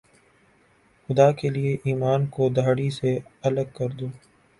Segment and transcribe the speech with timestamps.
[1.09, 3.17] خدا کے لئے ایمان کو داڑھی سے
[3.43, 4.07] الگ کر دو